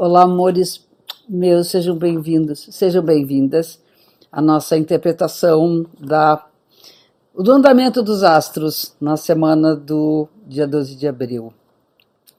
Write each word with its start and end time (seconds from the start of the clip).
Olá, 0.00 0.22
amores 0.22 0.86
meus, 1.28 1.70
sejam 1.70 1.96
bem-vindos, 1.96 2.68
sejam 2.70 3.02
bem-vindas 3.02 3.82
à 4.30 4.40
nossa 4.40 4.78
interpretação 4.78 5.84
da, 5.98 6.46
do 7.36 7.50
andamento 7.50 8.00
dos 8.00 8.22
astros 8.22 8.94
na 9.00 9.16
semana 9.16 9.74
do 9.74 10.28
dia 10.46 10.68
12 10.68 10.94
de 10.94 11.08
abril. 11.08 11.52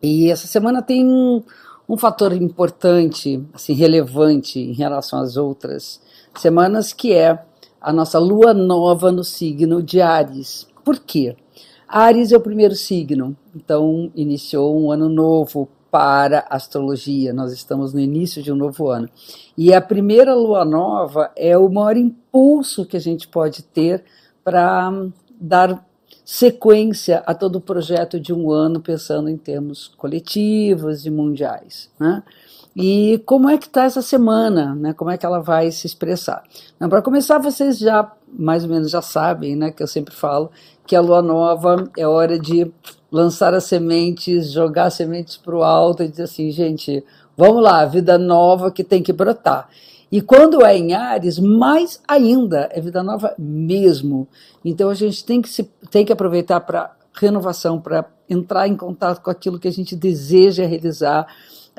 E 0.01 0.31
essa 0.31 0.47
semana 0.47 0.81
tem 0.81 1.05
um, 1.05 1.43
um 1.89 1.97
fator 1.97 2.31
importante, 2.31 3.45
assim, 3.53 3.73
relevante 3.73 4.57
em 4.57 4.71
relação 4.71 5.19
às 5.19 5.35
outras 5.35 5.99
semanas, 6.37 6.93
que 6.93 7.11
é 7.11 7.43
a 7.81 7.91
nossa 7.91 8.19
lua 8.19 8.53
nova 8.53 9.11
no 9.11 9.25
signo 9.25 9.83
de 9.83 9.99
Ares. 9.99 10.65
Por 10.81 10.97
quê? 10.97 11.35
Ares 11.85 12.31
é 12.31 12.37
o 12.37 12.41
primeiro 12.41 12.73
signo, 12.73 13.35
então 13.53 14.09
iniciou 14.15 14.81
um 14.81 14.93
ano 14.93 15.09
novo 15.09 15.67
para 15.91 16.45
a 16.49 16.55
astrologia. 16.55 17.33
Nós 17.33 17.51
estamos 17.51 17.93
no 17.93 17.99
início 17.99 18.41
de 18.41 18.51
um 18.51 18.55
novo 18.55 18.89
ano. 18.89 19.09
E 19.57 19.73
a 19.73 19.81
primeira 19.81 20.33
lua 20.33 20.63
nova 20.63 21.31
é 21.35 21.57
o 21.57 21.69
maior 21.69 21.97
impulso 21.97 22.85
que 22.85 22.97
a 22.97 22.99
gente 22.99 23.27
pode 23.27 23.63
ter 23.63 24.03
para 24.43 24.91
dar 25.39 25.85
sequência 26.23 27.23
a 27.25 27.33
todo 27.33 27.55
o 27.55 27.61
projeto 27.61 28.19
de 28.19 28.31
um 28.31 28.51
ano, 28.51 28.79
pensando 28.79 29.29
em 29.29 29.37
termos 29.37 29.87
coletivos 29.87 31.05
e 31.05 31.09
mundiais. 31.09 31.89
Né? 31.99 32.21
E 32.75 33.21
como 33.25 33.49
é 33.49 33.57
que 33.57 33.67
está 33.67 33.83
essa 33.83 34.01
semana? 34.01 34.75
Né? 34.75 34.93
Como 34.93 35.09
é 35.09 35.17
que 35.17 35.25
ela 35.25 35.39
vai 35.39 35.71
se 35.71 35.87
expressar? 35.87 36.43
Para 36.77 37.01
começar, 37.01 37.39
vocês 37.39 37.77
já 37.77 38.11
mais 38.31 38.63
ou 38.63 38.69
menos 38.69 38.91
já 38.91 39.01
sabem, 39.01 39.55
né, 39.55 39.71
que 39.71 39.81
eu 39.81 39.87
sempre 39.87 40.13
falo 40.13 40.51
que 40.85 40.95
a 40.95 41.01
lua 41.01 41.21
nova 41.21 41.89
é 41.97 42.07
hora 42.07 42.37
de 42.39 42.71
lançar 43.11 43.53
as 43.53 43.65
sementes, 43.65 44.51
jogar 44.51 44.85
as 44.85 44.95
sementes 44.95 45.37
para 45.37 45.55
o 45.55 45.63
alto 45.63 46.03
e 46.03 46.07
dizer 46.07 46.23
assim, 46.23 46.51
gente, 46.51 47.03
vamos 47.35 47.61
lá, 47.61 47.85
vida 47.85 48.17
nova 48.17 48.71
que 48.71 48.83
tem 48.83 49.01
que 49.01 49.13
brotar. 49.13 49.69
E 50.11 50.21
quando 50.21 50.65
é 50.65 50.75
em 50.75 50.93
Ares, 50.93 51.37
mais 51.37 52.01
ainda, 52.07 52.69
é 52.71 52.81
vida 52.81 53.03
nova 53.03 53.35
mesmo. 53.37 54.27
Então 54.65 54.89
a 54.89 54.95
gente 54.95 55.23
tem 55.23 55.41
que, 55.41 55.49
se, 55.49 55.63
tem 55.91 56.03
que 56.03 56.11
aproveitar 56.11 56.59
para 56.61 56.95
renovação, 57.13 57.79
para 57.79 58.05
entrar 58.27 58.67
em 58.67 58.75
contato 58.75 59.21
com 59.21 59.29
aquilo 59.29 59.59
que 59.59 59.67
a 59.67 59.71
gente 59.71 59.95
deseja 59.95 60.65
realizar, 60.65 61.27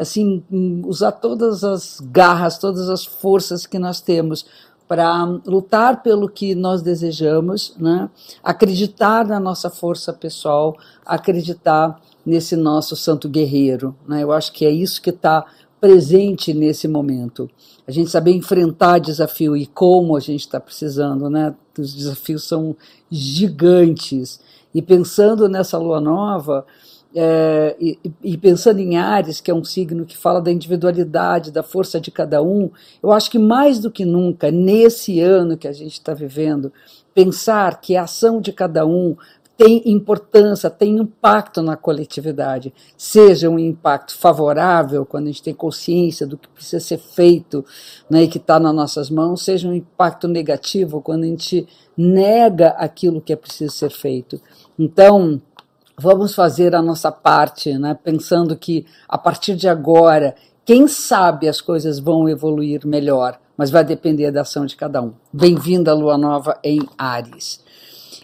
assim, 0.01 0.43
usar 0.87 1.13
todas 1.13 1.63
as 1.63 2.01
garras, 2.01 2.59
todas 2.59 2.89
as 2.89 3.05
forças 3.05 3.67
que 3.67 3.79
nós 3.79 4.01
temos 4.01 4.47
para 4.89 5.23
lutar 5.47 6.03
pelo 6.03 6.29
que 6.29 6.55
nós 6.55 6.83
desejamos, 6.83 7.75
né? 7.79 8.11
acreditar 8.43 9.25
na 9.25 9.39
nossa 9.39 9.71
força 9.71 10.13
pessoal, 10.13 10.77
acreditar 11.07 12.01
nesse 12.27 12.57
nosso 12.57 12.97
santo 12.97 13.29
guerreiro. 13.29 13.95
Né? 14.09 14.25
Eu 14.25 14.33
acho 14.33 14.53
que 14.53 14.67
é 14.67 14.71
isso 14.71 15.01
que 15.01 15.11
está 15.11 15.47
presente 15.81 16.53
nesse 16.53 16.89
momento. 16.89 17.49
A 17.87 17.93
gente 17.93 18.11
saber 18.11 18.33
enfrentar 18.33 18.99
desafio 18.99 19.57
e 19.57 19.67
como 19.67 20.17
a 20.17 20.21
gente 20.21 20.41
está 20.41 20.61
precisando, 20.61 21.31
né? 21.31 21.55
Os 21.79 21.95
desafios 21.95 22.45
são 22.45 22.77
gigantes. 23.11 24.39
E 24.75 24.83
pensando 24.83 25.49
nessa 25.49 25.79
lua 25.79 26.01
nova, 26.01 26.67
é, 27.15 27.77
e, 27.81 27.99
e, 28.23 28.39
pensando 28.39 28.79
em 28.79 28.97
Ares, 28.97 29.41
que 29.41 29.51
é 29.51 29.55
um 29.55 29.65
signo 29.65 30.07
que 30.07 30.17
fala 30.17 30.41
da 30.41 30.51
individualidade, 30.51 31.51
da 31.51 31.63
força 31.63 32.01
de 32.01 32.11
cada 32.11 32.43
um, 32.43 32.71
eu 33.03 33.11
acho 33.11 33.31
que 33.31 33.39
mais 33.39 33.81
do 33.81 33.91
que 33.91 34.05
nunca, 34.05 34.51
nesse 34.51 35.21
ano 35.21 35.57
que 35.57 35.67
a 35.67 35.73
gente 35.73 35.95
está 35.95 36.15
vivendo, 36.15 36.73
pensar 37.13 37.81
que 37.81 37.97
a 37.97 38.05
ação 38.05 38.41
de 38.41 38.53
cada 38.53 38.87
um 38.87 39.17
tem 39.61 39.83
importância, 39.85 40.71
tem 40.71 40.97
impacto 40.97 41.61
na 41.61 41.77
coletividade, 41.77 42.73
seja 42.97 43.51
um 43.51 43.59
impacto 43.59 44.17
favorável, 44.17 45.05
quando 45.05 45.25
a 45.25 45.27
gente 45.27 45.43
tem 45.43 45.53
consciência 45.53 46.27
do 46.27 46.39
que 46.39 46.49
precisa 46.49 46.81
ser 46.83 46.97
feito 46.97 47.63
né, 48.09 48.23
e 48.23 48.29
que 48.29 48.39
está 48.39 48.59
nas 48.59 48.75
nossas 48.75 49.11
mãos, 49.11 49.45
seja 49.45 49.69
um 49.69 49.75
impacto 49.75 50.27
negativo, 50.27 51.03
quando 51.03 51.25
a 51.25 51.27
gente 51.27 51.69
nega 51.95 52.69
aquilo 52.69 53.21
que 53.21 53.35
é 53.35 53.37
preciso 53.37 53.75
ser 53.75 53.91
feito. 53.91 54.41
Então, 54.79 55.39
vamos 56.01 56.35
fazer 56.35 56.75
a 56.75 56.81
nossa 56.81 57.13
parte, 57.13 57.77
né? 57.77 57.97
pensando 58.03 58.57
que 58.57 58.87
a 59.07 59.19
partir 59.19 59.55
de 59.55 59.69
agora, 59.69 60.35
quem 60.65 60.89
sabe 60.89 61.47
as 61.47 61.61
coisas 61.61 61.99
vão 61.99 62.27
evoluir 62.27 62.87
melhor, 62.87 63.39
mas 63.55 63.71
vai 63.71 63.85
depender 63.85 64.31
da 64.31 64.41
ação 64.41 64.65
de 64.65 64.77
cada 64.77 65.03
um. 65.03 65.13
Bem-vinda, 65.31 65.93
Lua 65.93 66.17
Nova 66.17 66.59
em 66.65 66.81
Ares. 66.97 67.63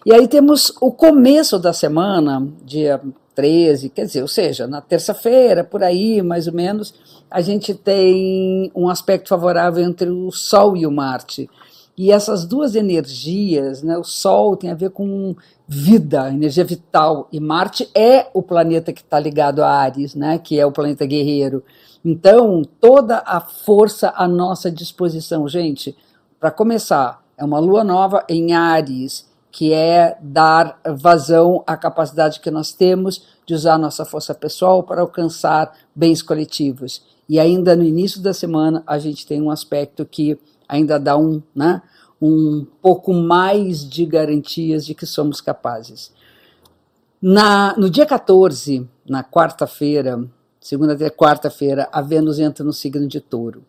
E 0.06 0.14
aí 0.14 0.26
temos 0.26 0.72
o 0.80 0.90
começo 0.90 1.58
da 1.58 1.74
semana, 1.74 2.48
dia 2.64 2.98
13, 3.34 3.90
quer 3.90 4.06
dizer, 4.06 4.22
ou 4.22 4.28
seja, 4.28 4.66
na 4.66 4.80
terça-feira, 4.80 5.62
por 5.62 5.82
aí, 5.82 6.22
mais 6.22 6.46
ou 6.46 6.54
menos, 6.54 6.94
a 7.30 7.42
gente 7.42 7.74
tem 7.74 8.72
um 8.74 8.88
aspecto 8.88 9.28
favorável 9.28 9.84
entre 9.84 10.08
o 10.08 10.30
Sol 10.30 10.78
e 10.78 10.86
o 10.86 10.90
Marte. 10.90 11.50
E 11.98 12.10
essas 12.10 12.46
duas 12.46 12.74
energias, 12.74 13.82
né, 13.82 13.98
o 13.98 14.04
Sol 14.04 14.56
tem 14.56 14.70
a 14.70 14.74
ver 14.74 14.90
com 14.90 15.34
vida, 15.68 16.28
energia 16.28 16.64
vital, 16.64 17.28
e 17.32 17.40
Marte 17.40 17.88
é 17.94 18.28
o 18.32 18.42
planeta 18.42 18.92
que 18.92 19.00
está 19.00 19.18
ligado 19.18 19.62
a 19.62 19.68
Ares, 19.68 20.14
né, 20.14 20.38
que 20.38 20.58
é 20.58 20.64
o 20.64 20.72
planeta 20.72 21.04
guerreiro. 21.04 21.64
Então, 22.04 22.62
toda 22.80 23.22
a 23.26 23.40
força 23.40 24.12
à 24.14 24.28
nossa 24.28 24.70
disposição, 24.70 25.48
gente, 25.48 25.96
para 26.38 26.52
começar, 26.52 27.20
é 27.36 27.44
uma 27.44 27.58
lua 27.58 27.82
nova 27.82 28.24
em 28.28 28.54
Ares, 28.54 29.28
que 29.50 29.72
é 29.72 30.16
dar 30.20 30.78
vazão 30.94 31.64
à 31.66 31.76
capacidade 31.76 32.40
que 32.40 32.50
nós 32.50 32.72
temos 32.72 33.22
de 33.46 33.54
usar 33.54 33.78
nossa 33.78 34.04
força 34.04 34.34
pessoal 34.34 34.82
para 34.82 35.00
alcançar 35.00 35.72
bens 35.94 36.22
coletivos. 36.22 37.02
E 37.28 37.40
ainda 37.40 37.74
no 37.74 37.82
início 37.82 38.20
da 38.20 38.32
semana, 38.32 38.84
a 38.86 38.98
gente 38.98 39.26
tem 39.26 39.40
um 39.40 39.50
aspecto 39.50 40.04
que 40.04 40.38
ainda 40.68 40.98
dá 40.98 41.16
um, 41.16 41.42
né, 41.54 41.82
um 42.20 42.66
pouco 42.80 43.12
mais 43.12 43.88
de 43.88 44.06
garantias 44.06 44.86
de 44.86 44.94
que 44.94 45.06
somos 45.06 45.40
capazes. 45.40 46.12
Na, 47.20 47.76
no 47.76 47.90
dia 47.90 48.06
14, 48.06 48.88
na 49.08 49.24
quarta-feira, 49.24 50.22
segunda 50.60 50.94
até 50.94 51.10
quarta-feira, 51.10 51.88
a 51.92 52.00
Vênus 52.00 52.38
entra 52.38 52.64
no 52.64 52.72
signo 52.72 53.06
de 53.06 53.20
touro. 53.20 53.64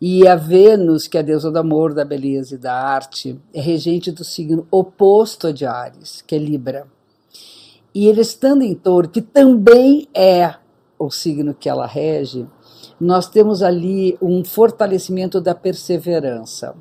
E 0.00 0.26
a 0.26 0.36
Vênus, 0.36 1.06
que 1.06 1.16
é 1.16 1.20
a 1.20 1.24
deusa 1.24 1.50
do 1.50 1.58
amor, 1.58 1.94
da 1.94 2.04
beleza 2.04 2.54
e 2.54 2.58
da 2.58 2.74
arte, 2.74 3.40
é 3.54 3.60
regente 3.60 4.10
do 4.10 4.24
signo 4.24 4.66
oposto 4.70 5.46
a 5.46 5.52
de 5.52 5.64
Ares, 5.64 6.22
que 6.22 6.34
é 6.34 6.38
Libra. 6.38 6.86
E 7.94 8.06
ele 8.06 8.20
estando 8.20 8.62
em 8.62 8.74
touro, 8.74 9.08
que 9.08 9.20
também 9.20 10.08
é 10.14 10.54
o 10.98 11.10
signo 11.10 11.54
que 11.54 11.68
ela 11.68 11.86
rege, 11.86 12.46
nós 13.00 13.28
temos 13.28 13.62
ali 13.62 14.16
um 14.22 14.44
fortalecimento 14.44 15.40
da 15.40 15.54
perseverança. 15.54 16.74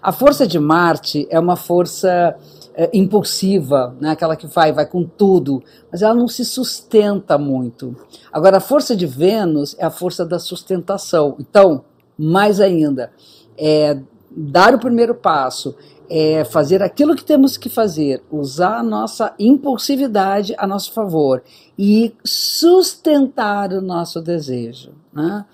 A 0.00 0.12
força 0.12 0.46
de 0.46 0.58
Marte 0.58 1.26
é 1.30 1.38
uma 1.38 1.56
força 1.56 2.36
é, 2.74 2.90
impulsiva, 2.92 3.96
né? 4.00 4.10
aquela 4.10 4.36
que 4.36 4.46
vai, 4.46 4.72
vai 4.72 4.86
com 4.86 5.04
tudo, 5.04 5.62
mas 5.90 6.02
ela 6.02 6.14
não 6.14 6.28
se 6.28 6.44
sustenta 6.44 7.38
muito. 7.38 7.96
Agora, 8.32 8.58
a 8.58 8.60
força 8.60 8.94
de 8.94 9.06
Vênus 9.06 9.74
é 9.78 9.84
a 9.84 9.90
força 9.90 10.24
da 10.26 10.38
sustentação. 10.38 11.36
Então, 11.40 11.84
mais 12.18 12.60
ainda, 12.60 13.10
é 13.56 13.98
dar 14.30 14.74
o 14.74 14.78
primeiro 14.78 15.14
passo, 15.14 15.74
é 16.08 16.44
fazer 16.44 16.82
aquilo 16.82 17.16
que 17.16 17.24
temos 17.24 17.56
que 17.56 17.68
fazer, 17.68 18.22
usar 18.30 18.78
a 18.78 18.82
nossa 18.82 19.34
impulsividade 19.38 20.54
a 20.58 20.66
nosso 20.66 20.92
favor 20.92 21.42
e 21.78 22.14
sustentar 22.24 23.72
o 23.72 23.80
nosso 23.80 24.20
desejo. 24.20 24.92
Né? 25.12 25.44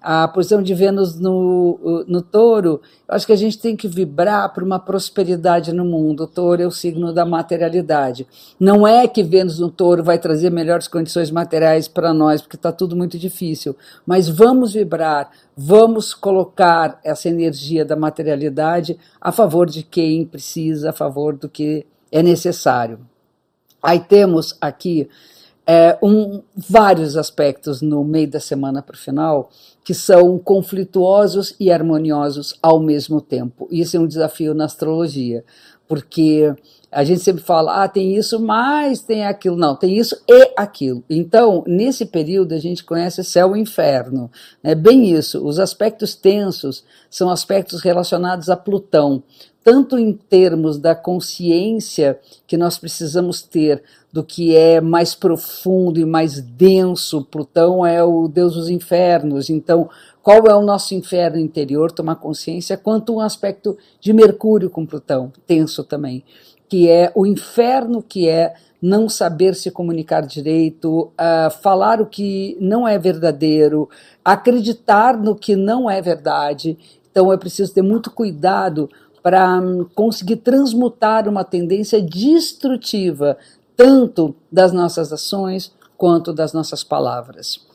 A 0.00 0.28
posição 0.28 0.62
de 0.62 0.74
Vênus 0.74 1.18
no, 1.18 2.04
no 2.06 2.22
touro, 2.22 2.80
eu 3.08 3.14
acho 3.14 3.26
que 3.26 3.32
a 3.32 3.36
gente 3.36 3.58
tem 3.58 3.76
que 3.76 3.88
vibrar 3.88 4.52
para 4.52 4.64
uma 4.64 4.78
prosperidade 4.78 5.72
no 5.72 5.84
mundo. 5.84 6.24
O 6.24 6.26
touro 6.26 6.62
é 6.62 6.66
o 6.66 6.70
signo 6.70 7.12
da 7.12 7.26
materialidade. 7.26 8.26
Não 8.60 8.86
é 8.86 9.08
que 9.08 9.22
Vênus 9.22 9.58
no 9.58 9.70
touro 9.70 10.04
vai 10.04 10.18
trazer 10.18 10.50
melhores 10.50 10.86
condições 10.86 11.30
materiais 11.30 11.88
para 11.88 12.14
nós, 12.14 12.40
porque 12.40 12.56
está 12.56 12.70
tudo 12.70 12.94
muito 12.94 13.18
difícil. 13.18 13.76
Mas 14.06 14.28
vamos 14.28 14.72
vibrar, 14.72 15.30
vamos 15.56 16.14
colocar 16.14 17.00
essa 17.02 17.28
energia 17.28 17.84
da 17.84 17.96
materialidade 17.96 18.98
a 19.20 19.32
favor 19.32 19.66
de 19.68 19.82
quem 19.82 20.24
precisa, 20.24 20.90
a 20.90 20.92
favor 20.92 21.36
do 21.36 21.48
que 21.48 21.84
é 22.12 22.22
necessário. 22.22 23.00
Aí 23.82 24.00
temos 24.00 24.56
aqui 24.60 25.08
é, 25.70 25.98
um, 26.02 26.40
vários 26.56 27.14
aspectos 27.14 27.82
no 27.82 28.02
meio 28.02 28.30
da 28.30 28.40
semana 28.40 28.80
para 28.80 28.94
o 28.94 28.98
final 28.98 29.50
que 29.84 29.92
são 29.92 30.38
conflituosos 30.38 31.54
e 31.60 31.70
harmoniosos 31.70 32.58
ao 32.62 32.80
mesmo 32.80 33.20
tempo. 33.20 33.68
Isso 33.70 33.94
é 33.94 34.00
um 34.00 34.06
desafio 34.06 34.54
na 34.54 34.64
astrologia, 34.64 35.44
porque 35.86 36.54
A 36.90 37.04
gente 37.04 37.20
sempre 37.20 37.42
fala, 37.42 37.84
ah, 37.84 37.88
tem 37.88 38.16
isso, 38.16 38.40
mas 38.40 39.02
tem 39.02 39.26
aquilo. 39.26 39.56
Não, 39.56 39.76
tem 39.76 39.98
isso 39.98 40.16
e 40.26 40.52
aquilo. 40.56 41.04
Então, 41.08 41.62
nesse 41.66 42.06
período, 42.06 42.54
a 42.54 42.58
gente 42.58 42.82
conhece 42.82 43.22
céu 43.22 43.54
e 43.54 43.60
inferno. 43.60 44.30
É 44.62 44.74
bem 44.74 45.12
isso. 45.12 45.46
Os 45.46 45.58
aspectos 45.58 46.14
tensos 46.14 46.82
são 47.10 47.28
aspectos 47.28 47.82
relacionados 47.82 48.48
a 48.48 48.56
Plutão, 48.56 49.22
tanto 49.62 49.98
em 49.98 50.14
termos 50.14 50.78
da 50.78 50.94
consciência 50.94 52.18
que 52.46 52.56
nós 52.56 52.78
precisamos 52.78 53.42
ter 53.42 53.82
do 54.10 54.24
que 54.24 54.56
é 54.56 54.80
mais 54.80 55.14
profundo 55.14 56.00
e 56.00 56.06
mais 56.06 56.40
denso. 56.40 57.22
Plutão 57.22 57.84
é 57.84 58.02
o 58.02 58.28
deus 58.28 58.54
dos 58.54 58.70
infernos. 58.70 59.50
Então, 59.50 59.90
qual 60.22 60.46
é 60.46 60.54
o 60.54 60.62
nosso 60.62 60.94
inferno 60.94 61.38
interior? 61.38 61.92
Tomar 61.92 62.16
consciência, 62.16 62.78
quanto 62.78 63.14
um 63.14 63.20
aspecto 63.20 63.76
de 64.00 64.14
Mercúrio 64.14 64.70
com 64.70 64.86
Plutão, 64.86 65.30
tenso 65.46 65.84
também 65.84 66.24
que 66.68 66.88
é 66.88 67.10
o 67.14 67.26
inferno 67.26 68.02
que 68.02 68.28
é 68.28 68.54
não 68.80 69.08
saber 69.08 69.54
se 69.54 69.70
comunicar 69.70 70.22
direito, 70.24 71.10
uh, 71.12 71.50
falar 71.62 72.00
o 72.00 72.06
que 72.06 72.56
não 72.60 72.86
é 72.86 72.96
verdadeiro, 72.98 73.88
acreditar 74.24 75.16
no 75.16 75.34
que 75.34 75.56
não 75.56 75.90
é 75.90 76.00
verdade. 76.00 76.78
Então 77.10 77.32
é 77.32 77.36
preciso 77.36 77.74
ter 77.74 77.82
muito 77.82 78.10
cuidado 78.10 78.88
para 79.22 79.58
um, 79.58 79.84
conseguir 79.94 80.36
transmutar 80.36 81.28
uma 81.28 81.42
tendência 81.42 82.00
destrutiva, 82.00 83.36
tanto 83.76 84.34
das 84.50 84.72
nossas 84.72 85.12
ações 85.12 85.72
quanto 85.96 86.32
das 86.32 86.52
nossas 86.52 86.84
palavras. 86.84 87.66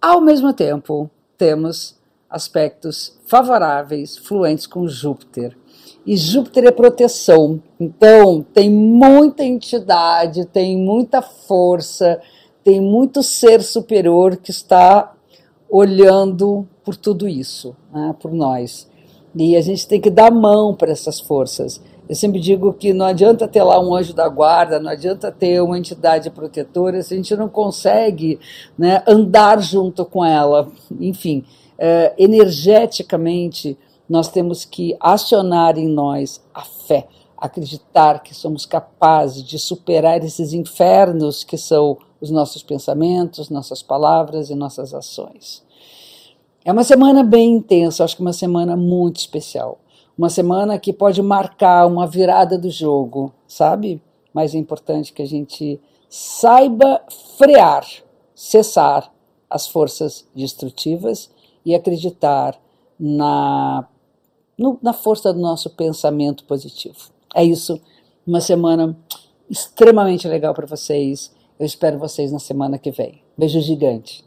Ao 0.00 0.20
mesmo 0.20 0.52
tempo, 0.52 1.10
temos 1.38 1.98
aspectos 2.28 3.18
favoráveis, 3.26 4.16
fluentes 4.16 4.66
com 4.66 4.86
Júpiter. 4.86 5.56
E 6.06 6.16
Júpiter 6.16 6.64
é 6.64 6.70
proteção. 6.70 7.62
Então, 7.78 8.44
tem 8.54 8.70
muita 8.70 9.44
entidade, 9.44 10.46
tem 10.46 10.76
muita 10.76 11.20
força, 11.20 12.20
tem 12.64 12.80
muito 12.80 13.22
ser 13.22 13.62
superior 13.62 14.36
que 14.36 14.50
está 14.50 15.14
olhando 15.68 16.66
por 16.84 16.96
tudo 16.96 17.28
isso, 17.28 17.76
né, 17.92 18.14
por 18.20 18.32
nós. 18.32 18.88
E 19.34 19.56
a 19.56 19.60
gente 19.60 19.86
tem 19.86 20.00
que 20.00 20.10
dar 20.10 20.32
mão 20.32 20.74
para 20.74 20.90
essas 20.90 21.20
forças. 21.20 21.80
Eu 22.08 22.16
sempre 22.16 22.40
digo 22.40 22.72
que 22.72 22.92
não 22.92 23.06
adianta 23.06 23.46
ter 23.46 23.62
lá 23.62 23.78
um 23.80 23.94
anjo 23.94 24.12
da 24.12 24.28
guarda, 24.28 24.80
não 24.80 24.90
adianta 24.90 25.30
ter 25.30 25.62
uma 25.62 25.78
entidade 25.78 26.28
protetora 26.28 27.00
se 27.02 27.14
a 27.14 27.16
gente 27.16 27.36
não 27.36 27.48
consegue 27.48 28.40
né, 28.76 29.00
andar 29.06 29.62
junto 29.62 30.04
com 30.04 30.24
ela. 30.24 30.68
Enfim, 30.98 31.44
é, 31.78 32.12
energeticamente, 32.18 33.78
nós 34.10 34.28
temos 34.28 34.64
que 34.64 34.96
acionar 34.98 35.78
em 35.78 35.86
nós 35.86 36.44
a 36.52 36.62
fé, 36.62 37.06
acreditar 37.36 38.24
que 38.24 38.34
somos 38.34 38.66
capazes 38.66 39.44
de 39.44 39.56
superar 39.56 40.24
esses 40.24 40.52
infernos 40.52 41.44
que 41.44 41.56
são 41.56 41.96
os 42.20 42.28
nossos 42.28 42.60
pensamentos, 42.60 43.48
nossas 43.48 43.84
palavras 43.84 44.50
e 44.50 44.56
nossas 44.56 44.92
ações. 44.92 45.64
É 46.64 46.72
uma 46.72 46.82
semana 46.82 47.22
bem 47.22 47.52
intensa, 47.52 48.02
acho 48.02 48.16
que 48.16 48.20
uma 48.20 48.32
semana 48.32 48.76
muito 48.76 49.18
especial. 49.18 49.78
Uma 50.18 50.28
semana 50.28 50.76
que 50.76 50.92
pode 50.92 51.22
marcar 51.22 51.86
uma 51.86 52.04
virada 52.04 52.58
do 52.58 52.68
jogo, 52.68 53.32
sabe? 53.46 54.02
Mas 54.34 54.56
é 54.56 54.58
importante 54.58 55.12
que 55.12 55.22
a 55.22 55.26
gente 55.26 55.80
saiba 56.08 57.00
frear, 57.38 57.86
cessar 58.34 59.10
as 59.48 59.68
forças 59.68 60.28
destrutivas 60.34 61.30
e 61.64 61.76
acreditar 61.76 62.60
na 62.98 63.86
no, 64.60 64.78
na 64.82 64.92
força 64.92 65.32
do 65.32 65.40
nosso 65.40 65.70
pensamento 65.70 66.44
positivo. 66.44 67.10
É 67.34 67.42
isso. 67.42 67.80
Uma 68.26 68.42
semana 68.42 68.94
extremamente 69.48 70.28
legal 70.28 70.52
para 70.52 70.66
vocês. 70.66 71.34
Eu 71.58 71.64
espero 71.64 71.98
vocês 71.98 72.30
na 72.30 72.38
semana 72.38 72.78
que 72.78 72.90
vem. 72.90 73.22
Beijo 73.38 73.58
gigante. 73.62 74.22